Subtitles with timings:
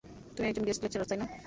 [0.35, 1.25] তুমি একজন guest lecturer, তাই না?